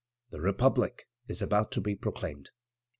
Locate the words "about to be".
1.43-1.93